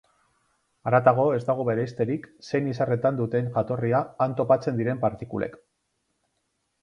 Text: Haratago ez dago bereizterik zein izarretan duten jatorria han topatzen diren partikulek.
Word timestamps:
Haratago 0.91 1.25
ez 1.33 1.41
dago 1.49 1.65
bereizterik 1.67 2.23
zein 2.47 2.71
izarretan 2.71 3.19
duten 3.19 3.51
jatorria 3.57 3.99
han 4.27 4.35
topatzen 4.39 4.79
diren 4.81 5.03
partikulek. 5.05 5.57